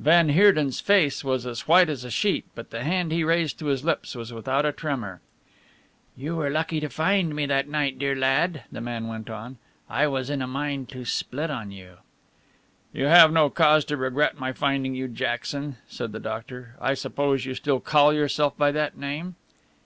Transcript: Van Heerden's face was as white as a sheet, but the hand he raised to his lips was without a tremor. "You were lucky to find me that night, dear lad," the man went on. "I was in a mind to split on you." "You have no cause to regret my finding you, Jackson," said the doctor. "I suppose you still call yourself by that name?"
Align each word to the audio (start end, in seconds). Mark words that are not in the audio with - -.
Van 0.00 0.30
Heerden's 0.30 0.80
face 0.80 1.22
was 1.22 1.46
as 1.46 1.68
white 1.68 1.88
as 1.88 2.02
a 2.02 2.10
sheet, 2.10 2.44
but 2.56 2.70
the 2.70 2.82
hand 2.82 3.12
he 3.12 3.22
raised 3.22 3.60
to 3.60 3.66
his 3.66 3.84
lips 3.84 4.16
was 4.16 4.32
without 4.32 4.66
a 4.66 4.72
tremor. 4.72 5.20
"You 6.16 6.34
were 6.34 6.50
lucky 6.50 6.80
to 6.80 6.88
find 6.88 7.32
me 7.32 7.46
that 7.46 7.68
night, 7.68 7.96
dear 7.96 8.16
lad," 8.16 8.64
the 8.72 8.80
man 8.80 9.06
went 9.06 9.30
on. 9.30 9.56
"I 9.88 10.08
was 10.08 10.30
in 10.30 10.42
a 10.42 10.48
mind 10.48 10.88
to 10.88 11.04
split 11.04 11.48
on 11.52 11.70
you." 11.70 11.98
"You 12.92 13.04
have 13.04 13.32
no 13.32 13.50
cause 13.50 13.84
to 13.84 13.96
regret 13.96 14.36
my 14.36 14.52
finding 14.52 14.96
you, 14.96 15.06
Jackson," 15.06 15.76
said 15.86 16.10
the 16.10 16.18
doctor. 16.18 16.74
"I 16.80 16.94
suppose 16.94 17.44
you 17.46 17.54
still 17.54 17.78
call 17.78 18.12
yourself 18.12 18.56
by 18.58 18.72
that 18.72 18.96
name?" 18.98 19.36